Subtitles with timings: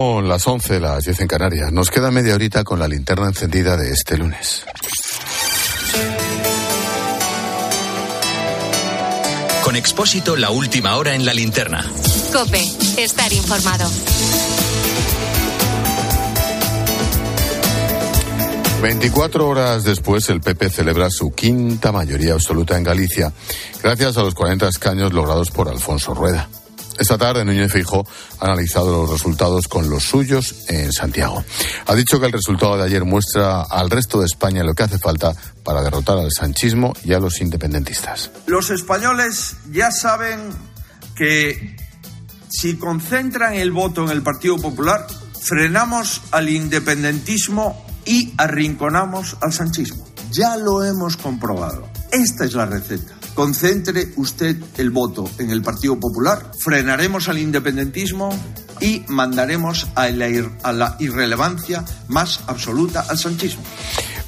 [0.00, 1.72] Son las 11, las 10 en Canarias.
[1.72, 4.64] Nos queda media horita con la linterna encendida de este lunes.
[9.62, 11.84] Con Expósito, la última hora en la linterna.
[12.32, 12.62] Cope,
[12.96, 13.90] estar informado.
[18.80, 23.34] 24 horas después, el PP celebra su quinta mayoría absoluta en Galicia,
[23.82, 26.48] gracias a los 40 escaños logrados por Alfonso Rueda.
[27.00, 28.06] Esta tarde Núñez Fijo
[28.40, 31.42] ha analizado los resultados con los suyos en Santiago.
[31.86, 34.98] Ha dicho que el resultado de ayer muestra al resto de España lo que hace
[34.98, 38.30] falta para derrotar al sanchismo y a los independentistas.
[38.44, 40.50] Los españoles ya saben
[41.16, 41.74] que
[42.50, 45.06] si concentran el voto en el Partido Popular,
[45.40, 50.06] frenamos al independentismo y arrinconamos al sanchismo.
[50.32, 51.88] Ya lo hemos comprobado.
[52.12, 53.19] Esta es la receta.
[53.34, 58.30] Concentre usted el voto en el Partido Popular, frenaremos al independentismo
[58.80, 60.26] y mandaremos a la,
[60.62, 63.62] a la irrelevancia más absoluta al sanchismo.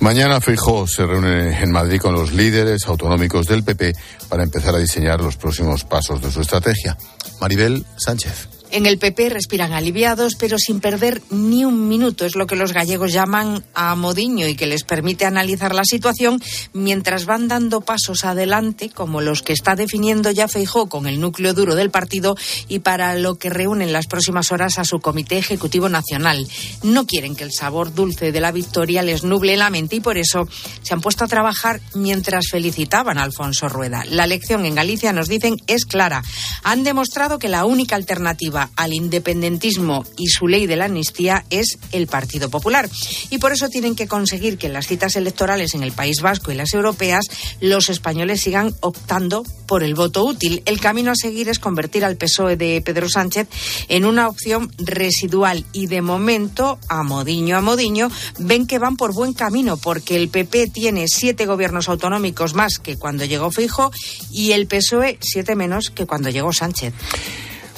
[0.00, 3.92] Mañana Feijóo se reúne en Madrid con los líderes autonómicos del PP
[4.28, 6.97] para empezar a diseñar los próximos pasos de su estrategia.
[7.41, 8.62] Maribel Sánchez.
[8.73, 12.25] En el PP respiran aliviados, pero sin perder ni un minuto.
[12.25, 16.42] Es lo que los gallegos llaman a modiño y que les permite analizar la situación
[16.73, 21.53] mientras van dando pasos adelante, como los que está definiendo ya Feijó con el núcleo
[21.53, 22.34] duro del partido
[22.67, 26.48] y para lo que reúnen las próximas horas a su Comité Ejecutivo Nacional.
[26.83, 30.17] No quieren que el sabor dulce de la victoria les nuble la mente y por
[30.17, 30.48] eso
[30.81, 34.05] se han puesto a trabajar mientras felicitaban a Alfonso Rueda.
[34.09, 36.23] La elección en Galicia, nos dicen, es clara.
[36.62, 41.79] Han demostrado que la única alternativa al independentismo y su ley de la amnistía es
[41.93, 42.89] el Partido Popular.
[43.31, 46.53] Y por eso tienen que conseguir que en las citas electorales en el País Vasco
[46.53, 47.27] y las europeas
[47.61, 50.63] los españoles sigan optando por el voto útil.
[50.67, 53.49] El camino a seguir es convertir al PSOE de Pedro Sánchez
[53.89, 59.13] en una opción residual y de momento, a modiño a modiño, ven que van por
[59.13, 63.91] buen camino porque el PP tiene siete gobiernos autonómicos más que cuando llegó Fijo
[64.31, 66.95] y el PSOE siete menos que cuando llegó Sánchez.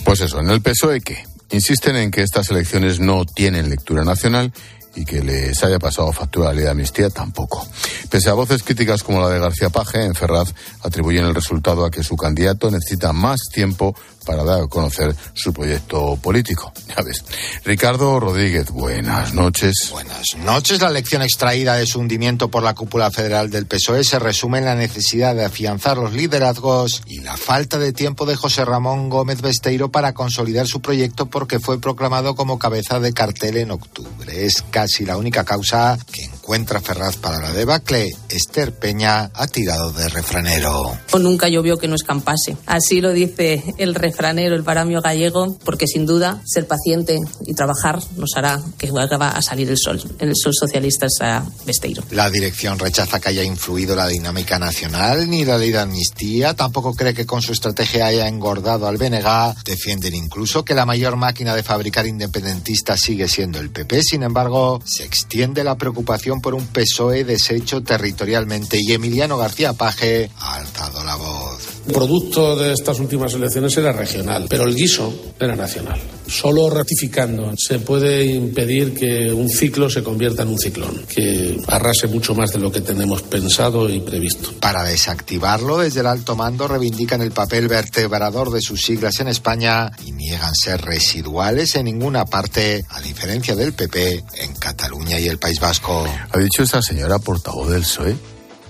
[0.04, 4.53] Pues eso, en el PSOE que insisten en que estas elecciones no tienen lectura nacional
[4.97, 7.66] y que les haya pasado factura la ley de amnistía tampoco.
[8.10, 11.91] Pese a voces críticas como la de García Paje, en Ferraz atribuyen el resultado a
[11.91, 16.73] que su candidato necesita más tiempo para dar a conocer su proyecto político.
[16.89, 17.25] Ya ves.
[17.65, 19.91] Ricardo Rodríguez, buenas noches.
[19.93, 20.81] Buenas noches.
[20.81, 24.65] La lección extraída de su hundimiento por la cúpula federal del PSOE se resume en
[24.65, 29.43] la necesidad de afianzar los liderazgos y la falta de tiempo de José Ramón Gómez
[29.43, 34.47] Besteiro para consolidar su proyecto porque fue proclamado como cabeza de cartel en octubre.
[34.47, 38.11] Es casi la única causa que encuentra Ferraz para la debacle.
[38.29, 40.97] Esther Peña ha tirado de refranero.
[41.19, 42.56] Nunca llovió que no escampase.
[42.67, 47.54] Así lo dice el refranero refranero, el paramio gallego, porque sin duda ser paciente y
[47.54, 50.00] trabajar nos hará que vuelva a salir el sol.
[50.20, 52.02] El sol socialista a Besteiro.
[52.10, 56.54] La dirección rechaza que haya influido la dinámica nacional ni la ley de amnistía.
[56.54, 59.64] Tampoco cree que con su estrategia haya engordado al BNG.
[59.64, 64.02] Defienden incluso que la mayor máquina de fabricar independentistas sigue siendo el PP.
[64.02, 70.31] Sin embargo, se extiende la preocupación por un PSOE deshecho territorialmente y Emiliano García Paje
[70.38, 71.74] ha alzado la voz.
[71.87, 76.00] El producto de estas últimas elecciones era regional, pero el guiso era nacional.
[76.27, 82.06] Solo ratificando se puede impedir que un ciclo se convierta en un ciclón, que arrase
[82.06, 84.55] mucho más de lo que tenemos pensado y previsto.
[84.61, 89.91] Para desactivarlo, desde el alto mando reivindican el papel vertebrador de sus siglas en España
[90.06, 95.39] y niegan ser residuales en ninguna parte, a diferencia del PP en Cataluña y el
[95.39, 96.06] País Vasco.
[96.31, 98.17] Ha dicho esa señora portavoz del PSOE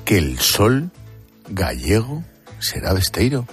[0.05, 0.91] que el sol
[1.49, 2.25] gallego
[2.65, 3.47] será Besteiro.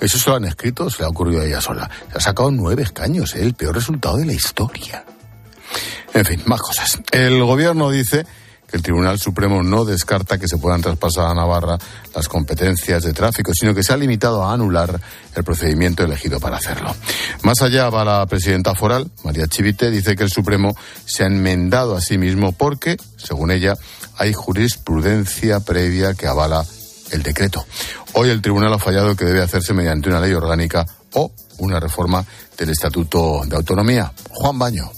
[0.00, 1.88] Eso se lo han escrito, se le ha ocurrido a ella sola.
[2.10, 3.42] Se ha sacado nueve escaños, ¿eh?
[3.42, 5.04] el peor resultado de la historia.
[6.12, 7.00] En fin, más cosas.
[7.10, 8.24] El gobierno dice
[8.68, 11.78] que el Tribunal Supremo no descarta que se puedan traspasar a Navarra
[12.14, 15.00] las competencias de tráfico, sino que se ha limitado a anular
[15.34, 16.94] el procedimiento elegido para hacerlo.
[17.42, 21.96] Más allá va la presidenta foral, María Chivite, dice que el Supremo se ha enmendado
[21.96, 23.74] a sí mismo porque, según ella,
[24.16, 26.64] hay jurisprudencia previa que avala
[27.14, 27.64] el decreto.
[28.14, 30.84] Hoy el tribunal ha fallado que debe hacerse mediante una ley orgánica
[31.14, 32.24] o una reforma
[32.58, 34.12] del Estatuto de Autonomía.
[34.30, 34.90] Juan Baño.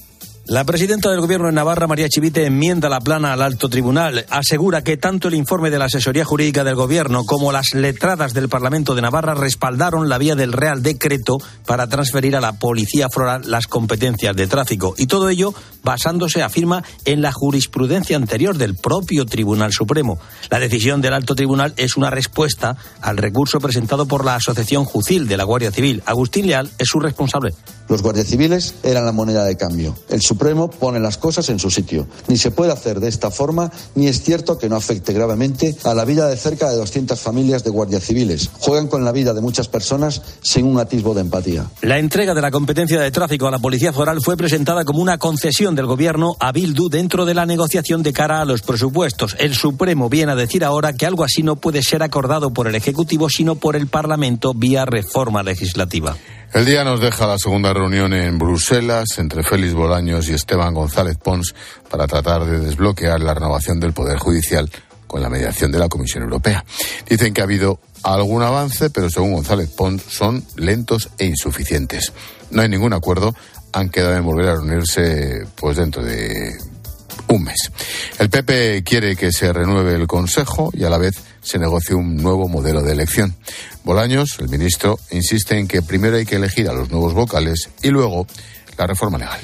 [0.48, 4.24] La presidenta del Gobierno de Navarra, María Chivite, enmienda la plana al alto tribunal.
[4.30, 8.48] Asegura que tanto el informe de la asesoría jurídica del Gobierno como las letradas del
[8.48, 13.50] Parlamento de Navarra respaldaron la vía del Real Decreto para transferir a la Policía Floral
[13.50, 14.94] las competencias de tráfico.
[14.96, 15.52] Y todo ello
[15.82, 20.18] basándose, afirma, en la jurisprudencia anterior del propio Tribunal Supremo.
[20.50, 25.28] La decisión del alto tribunal es una respuesta al recurso presentado por la Asociación Jucil
[25.28, 26.02] de la Guardia Civil.
[26.04, 27.54] Agustín Leal es su responsable.
[27.88, 29.96] Los guardias civiles eran la moneda de cambio.
[30.36, 32.06] Supremo pone las cosas en su sitio.
[32.28, 35.94] Ni se puede hacer de esta forma, ni es cierto que no afecte gravemente a
[35.94, 38.50] la vida de cerca de 200 familias de guardias civiles.
[38.58, 41.70] Juegan con la vida de muchas personas sin un atisbo de empatía.
[41.80, 45.16] La entrega de la competencia de tráfico a la Policía Foral fue presentada como una
[45.16, 49.36] concesión del Gobierno a Bildu dentro de la negociación de cara a los presupuestos.
[49.38, 52.74] El Supremo viene a decir ahora que algo así no puede ser acordado por el
[52.74, 56.14] Ejecutivo, sino por el Parlamento vía reforma legislativa.
[56.52, 61.16] El día nos deja la segunda reunión en Bruselas entre Félix Bolaños y Esteban González
[61.18, 61.54] Pons
[61.90, 64.70] para tratar de desbloquear la renovación del Poder Judicial
[65.06, 66.64] con la mediación de la Comisión Europea.
[67.08, 72.12] Dicen que ha habido algún avance, pero según González Pons son lentos e insuficientes.
[72.50, 73.34] No hay ningún acuerdo,
[73.72, 76.56] han quedado en volver a reunirse pues dentro de
[77.28, 77.70] un mes.
[78.18, 82.16] El PP quiere que se renueve el Consejo y a la vez se negocie un
[82.16, 83.36] nuevo modelo de elección.
[83.84, 87.90] Bolaños, el ministro, insiste en que primero hay que elegir a los nuevos vocales y
[87.90, 88.26] luego
[88.76, 89.38] la reforma legal.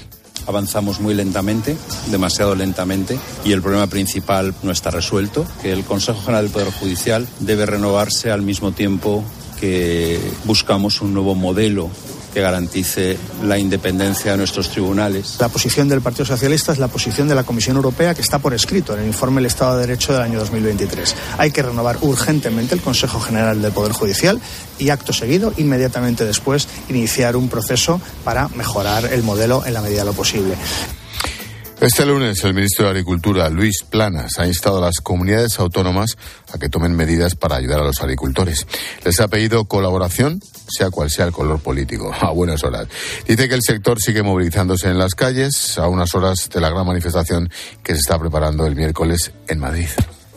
[0.48, 1.76] Avanzamos muy lentamente,
[2.10, 6.72] demasiado lentamente, y el problema principal no está resuelto, que el Consejo General del Poder
[6.72, 9.22] Judicial debe renovarse al mismo tiempo
[9.60, 11.88] que buscamos un nuevo modelo
[12.32, 15.36] que garantice la independencia de nuestros tribunales.
[15.38, 18.54] La posición del Partido Socialista es la posición de la Comisión Europea que está por
[18.54, 21.14] escrito en el informe del Estado de Derecho del año 2023.
[21.38, 24.40] Hay que renovar urgentemente el Consejo General del Poder Judicial
[24.78, 30.00] y acto seguido, inmediatamente después, iniciar un proceso para mejorar el modelo en la medida
[30.00, 30.54] de lo posible.
[31.82, 36.16] Este lunes el ministro de Agricultura, Luis Planas, ha instado a las comunidades autónomas
[36.52, 38.68] a que tomen medidas para ayudar a los agricultores.
[39.04, 40.38] Les ha pedido colaboración,
[40.68, 42.86] sea cual sea el color político, a buenas horas.
[43.26, 46.86] Dice que el sector sigue movilizándose en las calles a unas horas de la gran
[46.86, 47.50] manifestación
[47.82, 49.88] que se está preparando el miércoles en Madrid.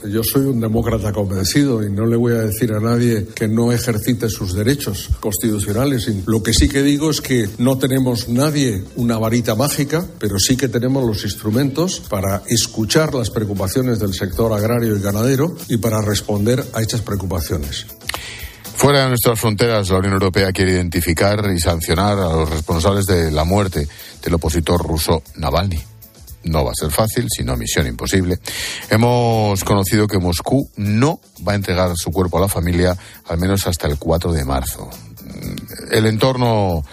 [0.10, 3.72] Yo soy un demócrata convencido y no le voy a decir a nadie que no
[3.72, 6.10] ejercite sus derechos constitucionales.
[6.26, 10.58] Lo que sí que digo es que no tenemos nadie una varita mágica, pero sí
[10.58, 16.02] que tenemos los instrumentos para escuchar las preocupaciones del sector agrario y ganadero y para
[16.02, 17.88] responder a estas preocupaciones.
[18.76, 23.32] Fuera de nuestras fronteras, la Unión Europea quiere identificar y sancionar a los responsables de
[23.32, 23.88] la muerte
[24.22, 25.95] del opositor ruso Navalny.
[26.46, 28.40] No va a ser fácil, sino misión imposible.
[28.90, 32.96] Hemos conocido que Moscú no va a entregar su cuerpo a la familia
[33.28, 34.90] al menos hasta el 4 de marzo.
[35.92, 36.84] El entorno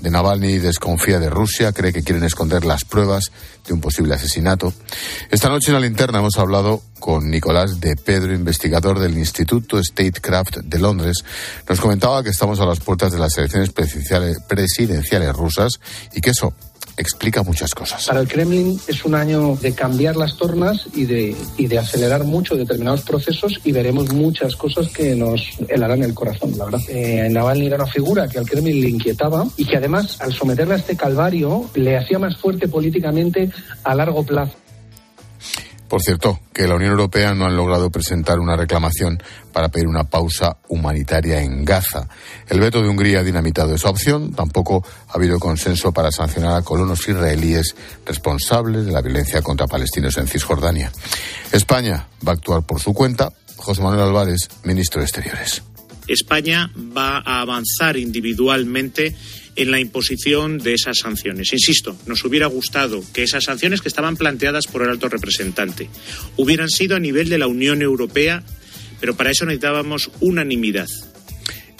[0.00, 3.30] de Navalny desconfía de Rusia, cree que quieren esconder las pruebas
[3.66, 4.72] de un posible asesinato.
[5.30, 10.58] Esta noche en la linterna hemos hablado con Nicolás de Pedro, investigador del Instituto Statecraft
[10.58, 11.24] de Londres.
[11.68, 15.80] Nos comentaba que estamos a las puertas de las elecciones presidenciales rusas
[16.14, 16.54] y que eso
[16.98, 18.06] explica muchas cosas.
[18.06, 22.24] Para el Kremlin es un año de cambiar las tornas y de, y de acelerar
[22.24, 26.80] mucho determinados procesos y veremos muchas cosas que nos helarán el corazón, la verdad.
[26.88, 30.74] Eh, Navalny era una figura que al Kremlin le inquietaba y que además al someterle
[30.74, 33.50] a este calvario le hacía más fuerte políticamente
[33.84, 34.54] a largo plazo.
[35.88, 40.04] Por cierto, que la Unión Europea no ha logrado presentar una reclamación para pedir una
[40.04, 42.08] pausa humanitaria en Gaza.
[42.46, 44.32] El veto de Hungría ha dinamitado esa opción.
[44.32, 47.74] Tampoco ha habido consenso para sancionar a colonos israelíes
[48.04, 50.92] responsables de la violencia contra palestinos en Cisjordania.
[51.52, 53.32] España va a actuar por su cuenta.
[53.56, 55.62] José Manuel Álvarez, ministro de Exteriores.
[56.08, 59.14] España va a avanzar individualmente
[59.58, 61.52] en la imposición de esas sanciones.
[61.52, 65.90] Insisto, nos hubiera gustado que esas sanciones que estaban planteadas por el alto representante
[66.36, 68.42] hubieran sido a nivel de la Unión Europea,
[69.00, 70.88] pero para eso necesitábamos unanimidad.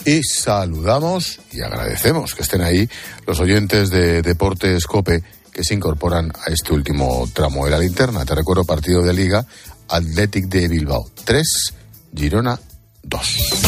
[0.04, 2.88] Y saludamos y agradecemos que estén ahí
[3.26, 8.24] los oyentes de Deportes Cope que se incorporan a este último tramo de la linterna.
[8.24, 9.46] Te recuerdo partido de Liga,
[9.88, 11.46] Athletic de Bilbao 3,
[12.14, 12.58] Girona
[13.02, 13.67] 2.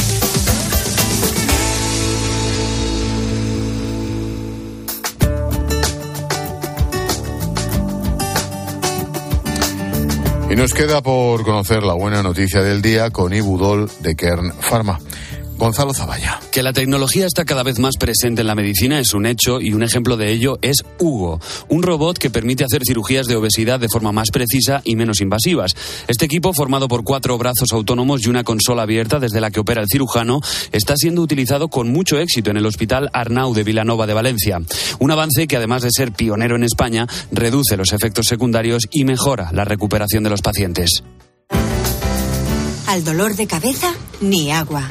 [10.50, 14.98] Y nos queda por conocer la buena noticia del día con Ibudol de Kern Pharma.
[15.60, 16.40] Gonzalo Zavalla.
[16.50, 19.74] Que la tecnología está cada vez más presente en la medicina es un hecho y
[19.74, 21.38] un ejemplo de ello es Hugo,
[21.68, 25.76] un robot que permite hacer cirugías de obesidad de forma más precisa y menos invasivas.
[26.08, 29.82] Este equipo, formado por cuatro brazos autónomos y una consola abierta desde la que opera
[29.82, 30.40] el cirujano,
[30.72, 34.62] está siendo utilizado con mucho éxito en el Hospital Arnau de Vilanova de Valencia.
[34.98, 39.50] Un avance que, además de ser pionero en España, reduce los efectos secundarios y mejora
[39.52, 41.04] la recuperación de los pacientes.
[42.86, 44.90] Al dolor de cabeza, ni agua.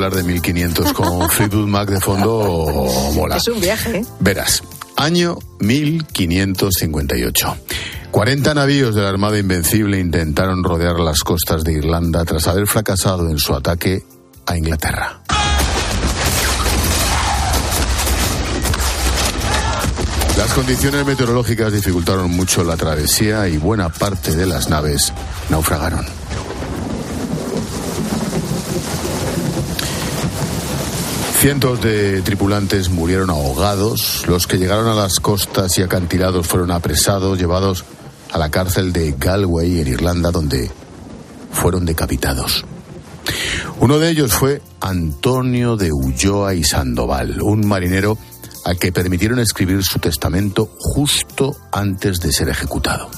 [0.00, 3.36] Hablar de 1500 con Fleetwood Mac de fondo mola.
[3.36, 3.98] Es un viaje.
[3.98, 4.06] ¿eh?
[4.18, 4.62] Verás,
[4.96, 7.56] año 1558.
[8.10, 13.28] 40 navíos de la Armada Invencible intentaron rodear las costas de Irlanda tras haber fracasado
[13.28, 14.02] en su ataque
[14.46, 15.20] a Inglaterra.
[20.38, 25.12] Las condiciones meteorológicas dificultaron mucho la travesía y buena parte de las naves
[25.50, 26.19] naufragaron.
[31.40, 37.38] Cientos de tripulantes murieron ahogados, los que llegaron a las costas y acantilados fueron apresados,
[37.38, 37.86] llevados
[38.30, 40.70] a la cárcel de Galway en Irlanda, donde
[41.50, 42.66] fueron decapitados.
[43.78, 48.18] Uno de ellos fue Antonio de Ulloa y Sandoval, un marinero
[48.66, 53.08] al que permitieron escribir su testamento justo antes de ser ejecutado.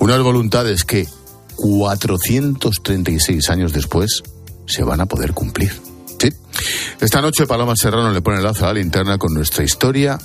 [0.00, 1.08] Unas voluntades que
[1.56, 4.22] 436 años después
[4.66, 5.87] se van a poder cumplir.
[6.18, 6.32] Sí.
[7.00, 10.18] Esta noche Paloma Serrano le pone el lazo a la linterna con nuestra historia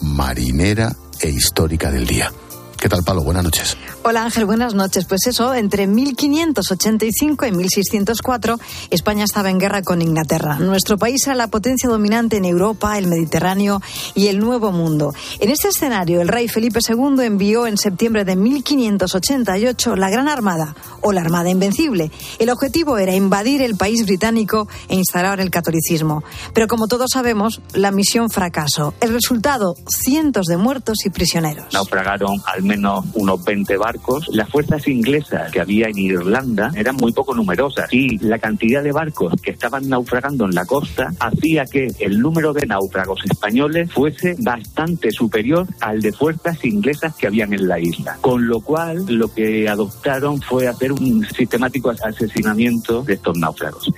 [0.00, 2.32] marinera e histórica del día.
[2.80, 3.22] ¿Qué tal, Palo?
[3.24, 3.76] Buenas noches.
[4.04, 5.04] Hola Ángel, buenas noches.
[5.04, 8.56] Pues eso, entre 1585 y 1604
[8.90, 10.58] España estaba en guerra con Inglaterra.
[10.60, 13.82] Nuestro país era la potencia dominante en Europa, el Mediterráneo
[14.14, 15.12] y el Nuevo Mundo.
[15.40, 20.76] En este escenario, el rey Felipe II envió en septiembre de 1588 la Gran Armada
[21.00, 22.12] o la Armada Invencible.
[22.38, 26.22] El objetivo era invadir el país británico e instalar el catolicismo.
[26.54, 28.94] Pero como todos sabemos, la misión fracasó.
[29.00, 31.74] El resultado, cientos de muertos y prisioneros.
[31.74, 34.28] Naufragaron al menos unos 20 barcos.
[34.32, 38.92] Las fuerzas inglesas que había en Irlanda eran muy poco numerosas y la cantidad de
[38.92, 44.36] barcos que estaban naufragando en la costa hacía que el número de náufragos españoles fuese
[44.38, 48.18] bastante superior al de fuerzas inglesas que habían en la isla.
[48.20, 53.90] Con lo cual lo que adoptaron fue hacer un sistemático asesinamiento de estos náufragos.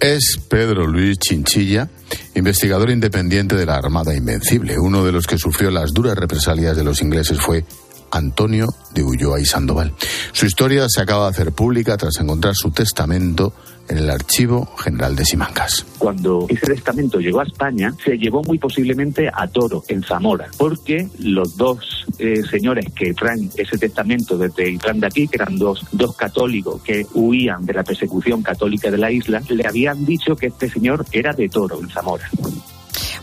[0.00, 1.88] Es Pedro Luis Chinchilla,
[2.34, 4.78] investigador independiente de la Armada Invencible.
[4.78, 7.64] Uno de los que sufrió las duras represalias de los ingleses fue
[8.10, 9.94] Antonio de Ulloa y Sandoval.
[10.32, 13.52] Su historia se acaba de hacer pública tras encontrar su testamento
[13.88, 15.86] en el Archivo General de Simancas.
[15.98, 21.08] Cuando ese testamento llegó a España, se llevó muy posiblemente a Toro, en Zamora, porque
[21.18, 26.16] los dos eh, señores que traen ese testamento desde Irlanda aquí, que eran dos, dos
[26.16, 30.68] católicos que huían de la persecución católica de la isla, le habían dicho que este
[30.68, 32.28] señor era de Toro, en Zamora.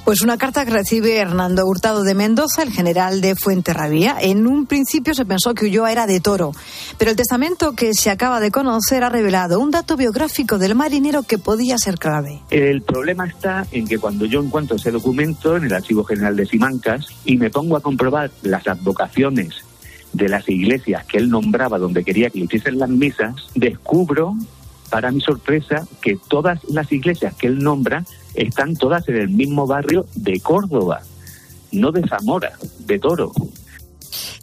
[0.05, 4.15] Pues una carta que recibe Hernando Hurtado de Mendoza, el general de Fuenterrabía.
[4.21, 6.51] En un principio se pensó que Ulloa era de Toro,
[6.99, 11.23] pero el testamento que se acaba de conocer ha revelado un dato biográfico del marinero
[11.23, 12.39] que podía ser clave.
[12.51, 16.45] El problema está en que cuando yo encuentro ese documento en el Archivo General de
[16.45, 19.65] Simancas y me pongo a comprobar las advocaciones
[20.13, 24.35] de las iglesias que él nombraba donde quería que le hiciesen las misas, descubro,
[24.95, 29.67] para mi sorpresa, que todas las iglesias que él nombra están todas en el mismo
[29.67, 31.01] barrio de Córdoba,
[31.73, 33.33] no de Zamora, de Toro.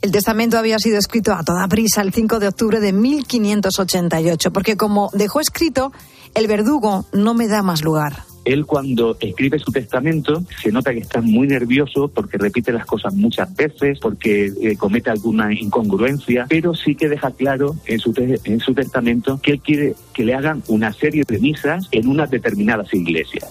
[0.03, 4.77] El testamento había sido escrito a toda prisa el 5 de octubre de 1588, porque
[4.77, 5.91] como dejó escrito,
[6.35, 8.25] el verdugo no me da más lugar.
[8.45, 13.15] Él cuando escribe su testamento se nota que está muy nervioso porque repite las cosas
[13.15, 18.13] muchas veces, porque eh, comete alguna incongruencia, pero sí que deja claro en su,
[18.45, 22.31] en su testamento que él quiere que le hagan una serie de misas en unas
[22.31, 23.51] determinadas iglesias.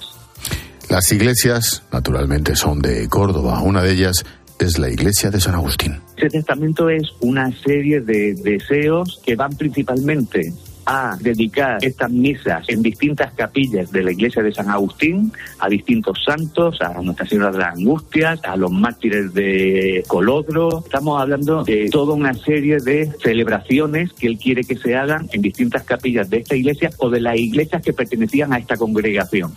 [0.89, 3.61] Las iglesias, naturalmente, son de Córdoba.
[3.61, 4.25] Una de ellas
[4.59, 5.99] es la iglesia de San Agustín.
[6.17, 10.53] Ese testamento es una serie de deseos que van principalmente
[10.85, 16.23] a dedicar estas misas en distintas capillas de la iglesia de San Agustín a distintos
[16.25, 20.83] santos, a Nuestra Señora de las Angustias, a los mártires de Colodro.
[20.83, 25.41] Estamos hablando de toda una serie de celebraciones que él quiere que se hagan en
[25.41, 29.53] distintas capillas de esta iglesia o de las iglesias que pertenecían a esta congregación.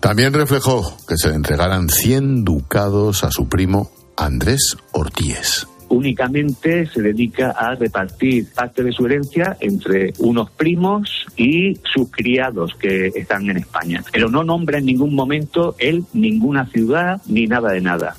[0.00, 7.02] También reflejó que se le entregaran 100 ducados a su primo Andrés Ortiz únicamente se
[7.02, 13.48] dedica a repartir parte de su herencia entre unos primos y sus criados que están
[13.50, 14.02] en España.
[14.12, 18.16] Pero no nombra en ningún momento él ninguna ciudad ni nada de nada.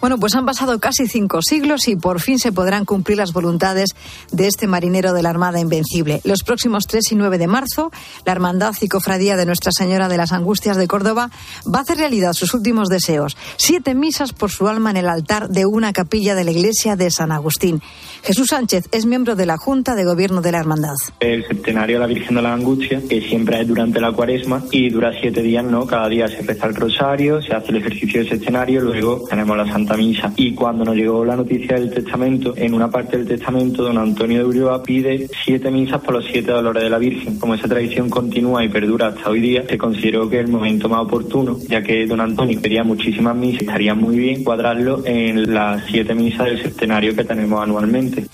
[0.00, 3.90] Bueno, pues han pasado casi cinco siglos y por fin se podrán cumplir las voluntades
[4.30, 6.20] de este marinero de la Armada Invencible.
[6.24, 7.90] Los próximos 3 y 9 de marzo,
[8.24, 11.30] la Hermandad y Cofradía de Nuestra Señora de las Angustias de Córdoba
[11.66, 13.36] va a hacer realidad sus últimos deseos.
[13.56, 17.10] Siete misas por su alma en el altar de una capilla de la iglesia de
[17.10, 17.80] San Agustín.
[18.22, 20.94] Jesús Sánchez es miembro de la Junta de Gobierno de la Hermandad.
[21.20, 24.90] El septenario de la Virgen de la Angustia, que siempre es durante la cuaresma y
[24.90, 25.86] dura siete días, ¿no?
[25.86, 29.66] Cada día se reza el rosario, se hace el ejercicio del septenario, luego tenemos la
[29.66, 30.32] Santa Misa.
[30.36, 34.38] Y cuando nos llegó la noticia del testamento, en una parte del testamento, don Antonio
[34.38, 37.38] de Ulloa pide siete misas por los siete dolores de la Virgen.
[37.38, 41.02] Como esa tradición continúa y perdura hasta hoy día, se consideró que el momento más
[41.02, 46.14] oportuno, ya que don Antonio pedía muchísimas misas, estaría muy bien cuadrarlo en las siete
[46.14, 48.26] misas del septenario que tenemos anualmente.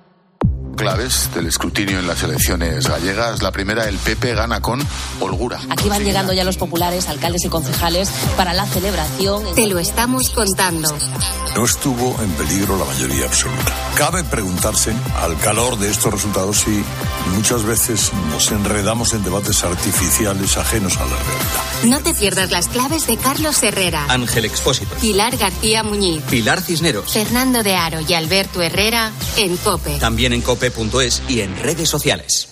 [0.81, 3.43] claves del escrutinio en las elecciones gallegas.
[3.43, 4.81] La primera, el PP gana con
[5.19, 5.59] holgura.
[5.69, 9.43] Aquí van llegando ya los populares, alcaldes y concejales para la celebración.
[9.53, 10.89] Te lo estamos contando.
[11.55, 13.75] No estuvo en peligro la mayoría absoluta.
[13.95, 16.83] Cabe preguntarse, al calor de estos resultados, si
[17.35, 21.61] muchas veces nos enredamos en debates artificiales ajenos a la realidad.
[21.83, 27.13] No te pierdas las claves de Carlos Herrera, Ángel Expósito, Pilar García Muñiz, Pilar Cisneros,
[27.13, 30.00] Fernando de Aro y Alberto Herrera en COPE.
[30.00, 30.71] También en COPE
[31.01, 32.48] es y en redes sociales.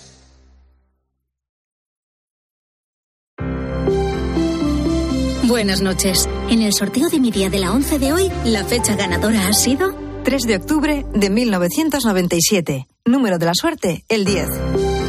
[5.44, 6.30] Buenas noches.
[6.50, 9.54] En el sorteo de mi día de la 11 de hoy, la fecha ganadora ha
[9.54, 12.88] sido 3 de octubre de 1997.
[13.06, 14.48] Número de la suerte, el 10.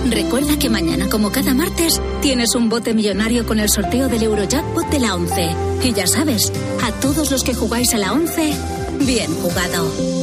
[0.09, 4.89] Recuerda que mañana, como cada martes, tienes un bote millonario con el sorteo del Eurojackpot
[4.89, 5.51] de la 11.
[5.85, 6.51] Y ya sabes,
[6.83, 8.55] a todos los que jugáis a la 11,
[9.01, 10.20] bien jugado.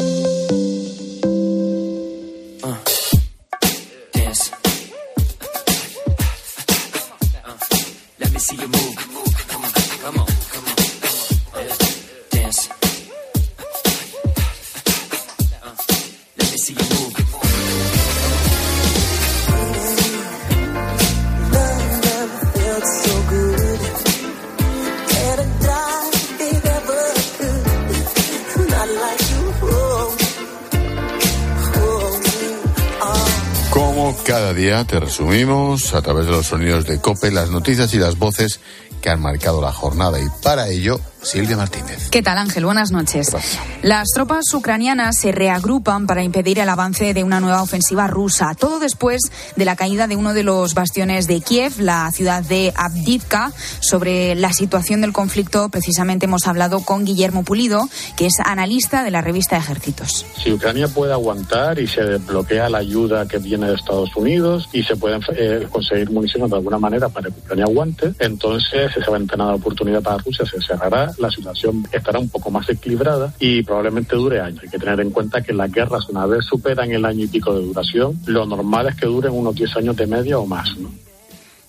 [33.77, 37.97] con Cada día te resumimos a través de los sonidos de Cope las noticias y
[37.97, 38.61] las voces
[39.01, 42.09] que han marcado la jornada y para ello Silvia Martínez.
[42.09, 42.63] ¿Qué tal Ángel?
[42.63, 43.35] Buenas noches.
[43.81, 48.55] Las tropas ucranianas se reagrupan para impedir el avance de una nueva ofensiva rusa.
[48.57, 49.21] Todo después
[49.55, 53.51] de la caída de uno de los bastiones de Kiev, la ciudad de Abdivka.
[53.81, 59.11] Sobre la situación del conflicto, precisamente hemos hablado con Guillermo Pulido, que es analista de
[59.11, 60.25] la revista Ejércitos.
[60.41, 64.83] Si Ucrania puede aguantar y se desbloquea la ayuda que viene de Estados Unidos y
[64.83, 69.47] se pueden eh, conseguir municiones de alguna manera para que Ucrania aguante, entonces esa ventana
[69.49, 74.15] de oportunidad para Rusia se cerrará la situación estará un poco más equilibrada y probablemente
[74.15, 74.61] dure años.
[74.63, 77.53] Hay que tener en cuenta que las guerras, una vez superan el año y pico
[77.53, 80.69] de duración, lo normal es que duren unos 10 años de media o más.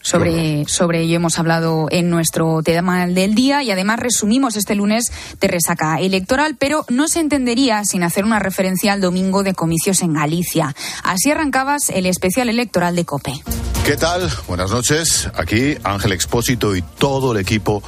[0.08, 5.12] Sobre, sobre ello hemos hablado en nuestro tema del día y además resumimos este lunes
[5.38, 10.00] de resaca electoral, pero no se entendería sin hacer una referencia al domingo de comicios
[10.00, 10.74] en Galicia.
[11.04, 13.42] Así arrancabas el especial electoral de COPE.
[13.84, 14.30] ¿Qué tal?
[14.46, 15.28] Buenas noches.
[15.34, 17.82] Aquí Ángel Expósito y todo el equipo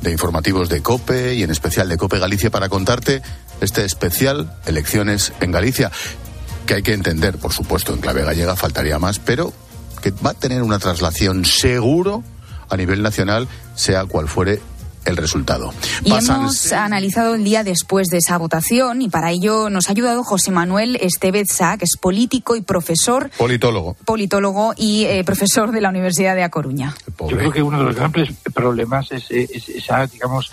[0.00, 3.20] de informativos de COPE y en especial de COPE Galicia para contarte
[3.60, 5.90] este especial Elecciones en Galicia,
[6.66, 9.52] que hay que entender, por supuesto, en clave gallega faltaría más, pero
[10.04, 12.22] que va a tener una traslación seguro
[12.68, 14.60] a nivel nacional, sea cual fuere
[15.06, 15.72] el resultado.
[16.02, 20.22] Y hemos analizado el día después de esa votación y para ello nos ha ayudado
[20.22, 23.30] José Manuel Estevez Sá, que es político y profesor.
[23.38, 23.96] Politólogo.
[24.04, 26.94] Politólogo y eh, profesor de la Universidad de A Coruña.
[27.20, 30.50] Yo creo que uno de los grandes problemas es, es esa, digamos,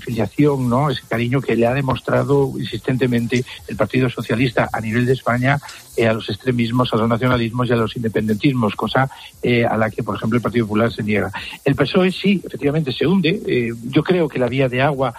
[0.00, 0.90] filiación, ¿no?
[0.90, 5.58] ese cariño que le ha demostrado insistentemente el Partido Socialista a nivel de España
[5.96, 9.10] eh, a los extremismos, a los nacionalismos y a los independentismos, cosa
[9.42, 11.30] eh, a la que, por ejemplo, el Partido Popular se niega.
[11.64, 13.42] El PSOE sí, efectivamente, se hunde.
[13.46, 15.12] Eh, yo creo que la vía de agua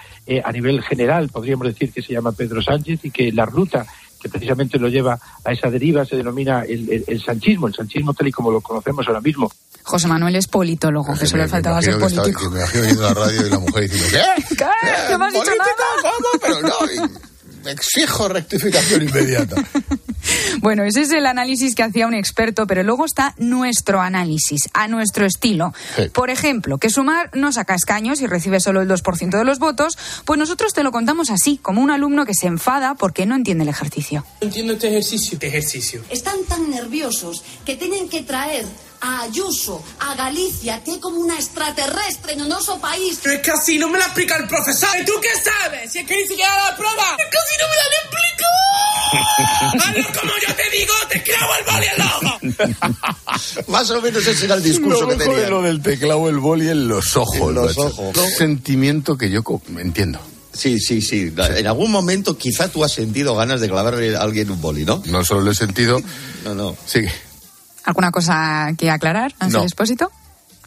[0.44, 3.88] a nivel general podríamos decir que se llama Pedro Sánchez y que la ruta
[4.20, 8.14] que precisamente lo lleva a esa deriva se denomina el, el, el sanchismo, el sanchismo
[8.14, 9.52] tal y como lo conocemos ahora mismo.
[9.84, 12.28] José Manuel es politólogo, que solo le faltaba ser político.
[12.28, 14.08] Está, me imagino yendo a la radio y la mujer diciendo,
[14.50, 14.56] ¿qué?
[14.56, 14.66] ¿Qué?
[15.08, 15.74] ¿Qué me has dicho nada?
[16.02, 16.40] ¿Cómo?
[16.42, 17.29] Pero no,
[17.66, 19.56] exijo rectificación inmediata.
[20.62, 24.88] Bueno, ese es el análisis que hacía un experto, pero luego está nuestro análisis, a
[24.88, 25.74] nuestro estilo.
[25.96, 26.10] Sí.
[26.10, 29.98] Por ejemplo, que Sumar no saca escaños y recibe solo el 2% de los votos,
[30.26, 33.64] pues nosotros te lo contamos así, como un alumno que se enfada porque no entiende
[33.64, 34.26] el ejercicio.
[34.42, 35.40] No entiendo este ejercicio.
[35.40, 36.04] ¿Qué ejercicio?
[36.10, 38.66] Están tan nerviosos que tienen que traer
[39.02, 43.20] a Ayuso, a Galicia, que es como una extraterrestre en nuestro país.
[43.24, 44.90] Pero es que así no me la explica el profesor.
[45.02, 45.92] ¿Y tú qué sabes?
[45.92, 47.16] Si es que ni siquiera la prueba.
[47.18, 48.60] Es que así no me la han explicado.
[49.90, 53.68] Hazlo como yo te digo, te clavo el boli al ojo.
[53.72, 55.50] Más o menos ese era el discurso no que tenía.
[55.50, 57.36] lo del teclado, el boli en los ojos.
[57.36, 57.88] En los macho.
[57.88, 58.18] ojos.
[58.18, 59.42] Un sentimiento que yo
[59.78, 60.20] entiendo.
[60.54, 61.32] Sí, sí, sí.
[61.38, 65.02] En algún momento quizá tú has sentido ganas de clavarle a alguien un boli, ¿no?
[65.06, 66.02] No solo lo he sentido.
[66.44, 66.76] No, no.
[66.86, 67.12] Sigue.
[67.86, 69.64] ¿Alguna cosa que aclarar, Ángel No.
[69.66, 70.12] Expósito?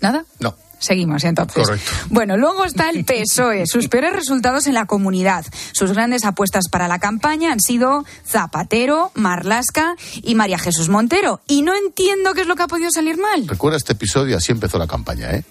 [0.01, 0.25] ¿Nada?
[0.40, 0.55] No.
[0.79, 1.62] Seguimos entonces.
[1.62, 1.90] Correcto.
[2.11, 5.44] Bueno, luego está el PSOE, sus peores resultados en la comunidad.
[5.72, 11.40] Sus grandes apuestas para la campaña han sido Zapatero, Marlasca y María Jesús Montero.
[11.46, 13.46] Y no entiendo qué es lo que ha podido salir mal.
[13.46, 15.44] Recuerda este episodio, así empezó la campaña, ¿eh?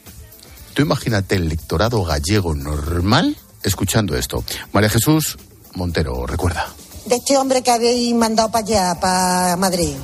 [0.74, 4.44] Tú imagínate el electorado gallego normal escuchando esto.
[4.74, 5.38] María Jesús
[5.76, 6.68] Montero, recuerda.
[7.06, 9.96] de este hombre que habéis mandado para allá, para Madrid.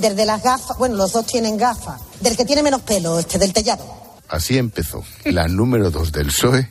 [0.00, 2.00] Desde las gafas, bueno, los dos tienen gafas.
[2.20, 3.84] Del que tiene menos pelo, este, del tellado.
[4.28, 6.70] Así empezó la número dos del PSOE.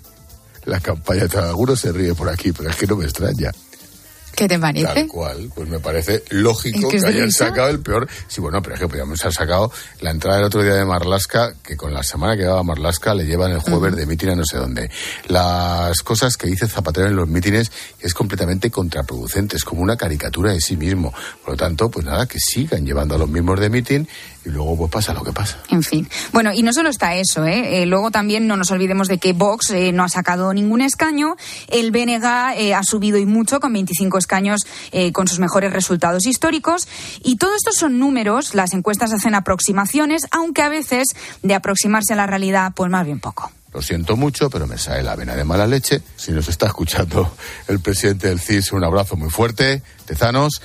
[0.66, 3.52] La campaña, alguno se ríe por aquí, pero es que no me extraña.
[4.36, 4.86] ¿Qué te parece?
[4.86, 8.08] Tal cual, pues me parece lógico ¿Es que hayan sacado el peor.
[8.28, 11.54] Sí, bueno, pero es que podríamos haber sacado la entrada del otro día de Marlasca,
[11.64, 14.46] que con la semana que daba Marlasca le llevan el jueves de mitin a no
[14.46, 14.90] sé dónde.
[15.28, 20.52] Las cosas que dice Zapatero en los mítines es completamente contraproducente, es como una caricatura
[20.52, 21.14] de sí mismo.
[21.44, 24.08] Por lo tanto, pues nada, que sigan llevando a los mismos de mitin
[24.46, 25.58] y luego pues pasa lo que pasa.
[25.70, 26.08] En fin.
[26.32, 27.82] Bueno, y no solo está eso, ¿eh?
[27.82, 31.36] Eh, luego también no nos olvidemos de que Vox eh, no ha sacado ningún escaño.
[31.68, 32.26] El BNG
[32.56, 34.62] eh, ha subido y mucho, con 25 escaños,
[35.14, 36.88] con sus mejores resultados históricos.
[37.24, 41.08] Y todo esto son números, las encuestas hacen aproximaciones, aunque a veces
[41.44, 43.52] de aproximarse a la realidad, pues más bien poco.
[43.74, 46.02] Lo siento mucho, pero me sale la vena de mala leche.
[46.16, 47.36] Si nos está escuchando
[47.68, 49.84] el presidente del CIS, un abrazo muy fuerte.
[50.06, 50.62] Tezanos,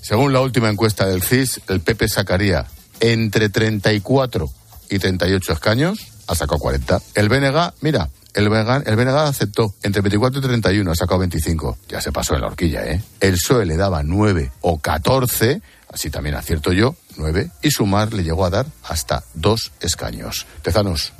[0.00, 2.66] según la última encuesta del CIS, el PP sacaría
[3.00, 4.48] entre 34
[4.90, 7.00] y 38 escaños, ha sacado 40.
[7.14, 11.78] El BNG, mira, el BNG, el BNG aceptó entre 24 y 31, ha sacado 25.
[11.88, 13.02] Ya se pasó en la horquilla, ¿eh?
[13.20, 15.60] El PSOE le daba 9 o 14,
[15.92, 20.46] así también acierto yo, 9, y Sumar le llegó a dar hasta dos escaños.
[20.62, 21.12] Tezanos,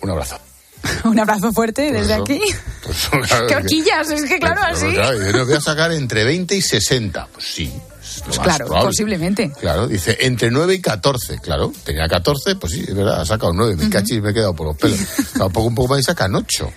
[0.00, 0.38] un abrazo.
[1.04, 2.40] Un abrazo fuerte desde eso- aquí.
[2.82, 4.10] Pues, claro, ¡Qué horquillas!
[4.10, 4.92] Es que claro, así.
[4.92, 7.28] claro, yo voy a sacar entre 20 y 60.
[7.32, 7.72] Pues sí.
[8.16, 8.88] Es lo Pues más claro, probable.
[8.88, 9.52] posiblemente.
[9.60, 11.38] Claro, dice entre 9 y 14.
[11.40, 13.76] Claro, tenía 14, pues sí, es verdad, ha sacado 9.
[13.76, 14.98] Me cachis, me he quedado por los pelos.
[15.36, 16.70] Tampoco un poco más y sacan 8.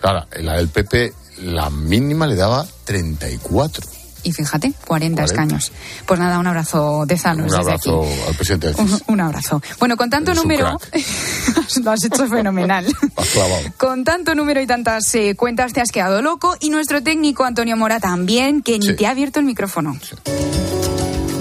[0.00, 3.86] Claro, la del PP, la mínima le daba 34.
[4.24, 5.24] Y fíjate, 40, 40.
[5.24, 5.72] escaños.
[6.06, 8.20] Pues nada, un abrazo de Zanos Un desde abrazo aquí.
[8.28, 9.02] al presidente del Un, CIS.
[9.08, 9.62] un abrazo.
[9.78, 10.78] Bueno, con tanto número,
[11.82, 12.86] lo has hecho fenomenal.
[13.76, 17.76] Con tanto número y tantas eh, cuentas te has quedado loco y nuestro técnico Antonio
[17.76, 18.96] Mora también, que ni Sí.
[18.96, 19.96] te ha abierto el micrófono.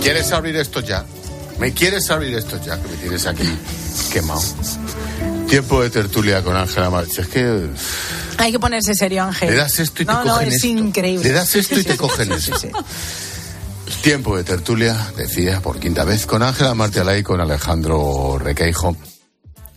[0.02, 1.06] ¿Quieres abrir esto ya?
[1.60, 2.82] ¿Me quieres abrir esto ya?
[2.82, 3.48] Que me tienes aquí
[4.12, 4.42] quemado.
[5.54, 7.20] Tiempo de tertulia con Ángela March.
[7.20, 7.70] Es que
[8.40, 9.52] Hay que ponerse serio, Ángel.
[9.52, 10.68] Le das esto y te no, cogen es esto.
[10.68, 11.24] increíble.
[11.28, 12.58] Le das esto y te cogen esto.
[14.02, 18.98] Tiempo de tertulia, decía, por quinta vez, con Ángela Martialay y con Alejandro Requeijo.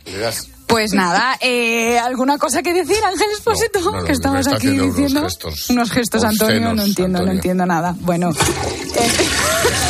[0.06, 3.78] Le das Pues nada, eh, ¿alguna cosa que decir, Ángel Esposito?
[3.80, 7.30] no, no, que estamos aquí haciendo unos diciendo gestos unos gestos, Antonio, no entiendo, no
[7.32, 7.94] entiendo nada.
[8.00, 8.30] Bueno.
[8.30, 9.10] eh,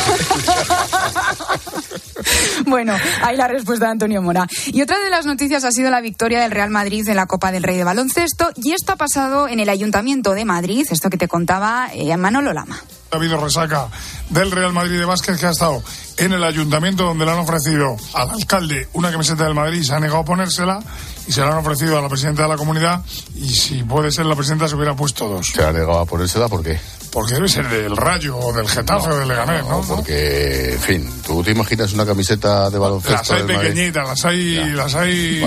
[2.65, 4.47] Bueno, ahí la respuesta de Antonio Mora.
[4.67, 7.51] Y otra de las noticias ha sido la victoria del Real Madrid en la Copa
[7.51, 11.17] del Rey de Baloncesto y esto ha pasado en el Ayuntamiento de Madrid, esto que
[11.17, 12.81] te contaba eh, Manolo Lama.
[13.11, 13.87] Ha habido resaca
[14.29, 15.81] del Real Madrid de Vázquez que ha estado
[16.17, 19.93] en el ayuntamiento donde le han ofrecido al alcalde una camiseta del Madrid y se
[19.93, 20.79] ha negado a ponérsela
[21.27, 23.03] y se la han ofrecido a la presidenta de la comunidad
[23.35, 25.47] y si puede ser la presidenta se hubiera puesto dos.
[25.47, 26.79] Se ha negado a ponérsela, ¿por qué?
[27.11, 29.81] Porque debe ser del Rayo o del Getafe o del Leganés, ¿no?
[29.81, 34.55] Porque, en fin, ¿tú te imaginas una camiseta de baloncesto Las hay pequeñitas, las hay,
[34.71, 35.43] las hay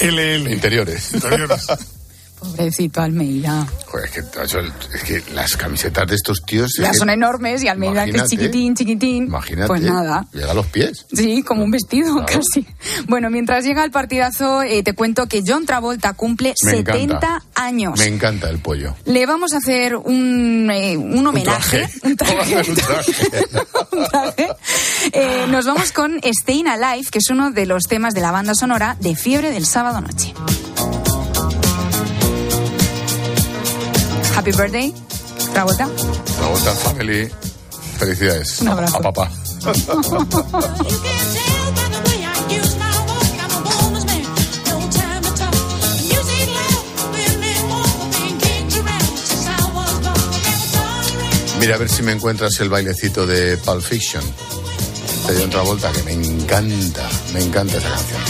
[0.00, 0.52] LL.
[0.52, 1.14] Interiores.
[1.14, 1.66] Interiores.
[2.50, 3.66] Pobrecito Almeida.
[3.86, 4.20] Joder, es que,
[4.96, 6.72] es que las camisetas de estos tíos...
[6.80, 9.24] Ya que- son enormes y Almeida que es chiquitín, chiquitín.
[9.24, 9.68] Imagínate.
[9.68, 10.26] Pues nada.
[10.32, 11.06] Llega a los pies.
[11.12, 12.66] Sí, como un vestido casi.
[13.08, 17.42] Bueno, mientras llega el partidazo, eh, te cuento que John Travolta cumple Me 70 encanta.
[17.54, 17.98] años.
[17.98, 18.94] Me encanta el pollo.
[19.04, 21.88] Le vamos a hacer un, eh, un homenaje.
[22.02, 22.56] Un traje.
[22.70, 23.12] Un traje.
[23.92, 24.48] un traje.
[25.12, 28.54] Eh, nos vamos con Staying Alive, que es uno de los temas de la banda
[28.54, 30.34] sonora de Fiebre del Sábado Noche.
[34.36, 34.92] Happy birthday,
[35.54, 35.88] Travolta.
[36.40, 37.28] La vuelta family.
[37.98, 38.60] Felicidades.
[38.60, 38.98] Un abrazo.
[38.98, 39.30] A papá.
[51.58, 54.22] Mira a ver si me encuentras el bailecito de Pulp Fiction.
[55.26, 58.20] De John Travolta, que me encanta, me encanta esa canción.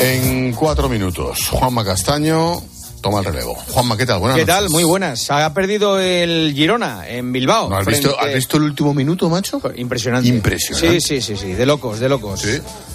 [0.00, 2.62] En cuatro minutos, Juanma Castaño
[3.00, 3.54] toma el relevo.
[3.54, 4.20] Juanma, ¿qué tal?
[4.20, 4.54] Buenas ¿Qué noches.
[4.54, 4.70] tal?
[4.70, 5.30] Muy buenas.
[5.30, 7.68] Ha perdido el Girona en Bilbao.
[7.68, 9.60] ¿No has, frente- visto, ¿Has visto el último minuto, macho?
[9.76, 10.28] Impresionante.
[10.28, 11.00] Impresionante.
[11.00, 11.52] Sí, sí, sí, sí.
[11.52, 12.44] De locos, de locos.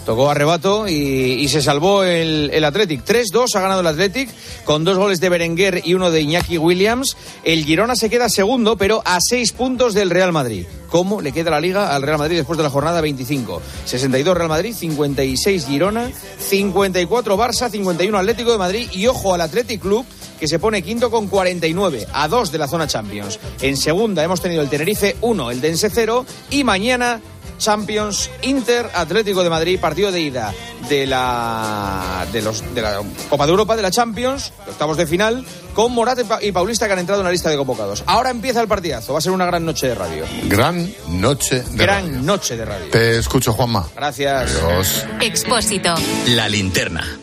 [0.05, 3.03] Tocó arrebato y, y se salvó el, el Athletic.
[3.05, 4.29] 3-2 ha ganado el Athletic
[4.65, 7.15] con dos goles de Berenguer y uno de Iñaki Williams.
[7.43, 10.65] El Girona se queda segundo, pero a seis puntos del Real Madrid.
[10.93, 13.63] ¿Cómo le queda la liga al Real Madrid después de la jornada 25?
[13.86, 19.82] 62 Real Madrid, 56 Girona, 54 Barça, 51 Atlético de Madrid y ojo al Athletic
[19.82, 20.06] Club
[20.39, 23.39] que se pone quinto con 49 a 2 de la zona Champions.
[23.62, 27.21] En segunda hemos tenido el Tenerife 1, el Dense 0 y mañana
[27.63, 30.54] Champions Inter Atlético de Madrid, partido de ida
[30.89, 35.45] de la de los de la Copa de Europa de la Champions, octavos de final,
[35.73, 38.04] con Morata y Pa- y Paulista que han entrado en la lista de convocados.
[38.06, 40.26] Ahora empieza el partidazo, va a ser una gran noche de radio.
[40.43, 42.21] Gran noche de Gran radio.
[42.21, 42.89] noche de radio.
[42.91, 43.88] Te escucho, Juanma.
[43.95, 44.52] Gracias.
[44.56, 45.06] Adiós.
[45.21, 45.93] Expósito.
[46.28, 47.22] La linterna.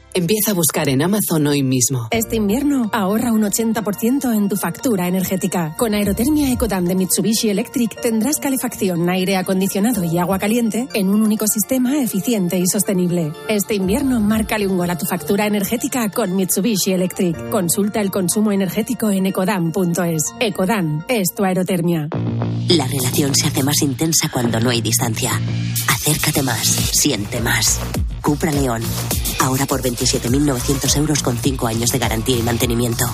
[0.13, 2.09] Empieza a buscar en Amazon hoy mismo.
[2.11, 5.73] Este invierno ahorra un 80% en tu factura energética.
[5.77, 11.21] Con Aerotermia Ecodam de Mitsubishi Electric tendrás calefacción, aire acondicionado y agua caliente en un
[11.21, 13.31] único sistema eficiente y sostenible.
[13.47, 17.49] Este invierno márcale un gol a tu factura energética con Mitsubishi Electric.
[17.49, 20.23] Consulta el consumo energético en ecodam.es.
[20.41, 22.09] Ecodam es tu aerotermia.
[22.67, 25.31] La relación se hace más intensa cuando no hay distancia.
[25.87, 27.79] Acércate más, siente más.
[28.21, 28.81] Cupra León.
[29.39, 33.05] Ahora por 27.900 euros con 5 años de garantía y mantenimiento.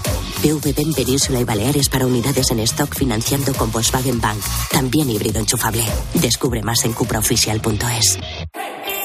[0.42, 4.40] PVP en Península y Baleares para unidades en stock financiando con Volkswagen Bank.
[4.72, 5.84] También híbrido enchufable.
[6.14, 8.20] Descubre más en cupraoficial.es.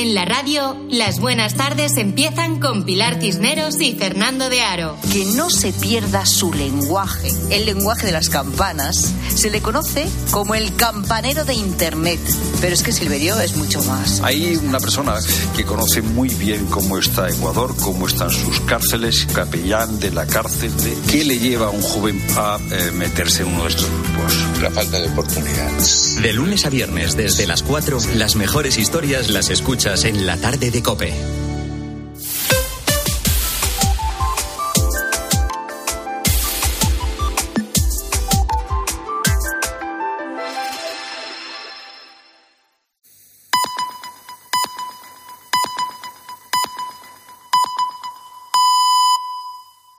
[0.00, 4.96] En la radio, las buenas tardes empiezan con Pilar Cisneros y Fernando de Aro.
[5.12, 7.30] Que no se pierda su lenguaje.
[7.50, 12.18] El lenguaje de las campanas se le conoce como el campanero de Internet.
[12.62, 14.22] Pero es que Silverio es mucho más.
[14.22, 15.16] Hay una persona
[15.54, 20.74] que conoce muy bien cómo está Ecuador, cómo están sus cárceles, capellán de la cárcel.
[20.78, 20.96] De...
[21.10, 24.62] ¿Qué le lleva a un joven a eh, meterse en uno de estos grupos?
[24.62, 26.18] La falta de oportunidades.
[26.22, 29.50] De lunes a viernes, desde las 4, las mejores historias las
[29.90, 31.39] en la tarde de Cope.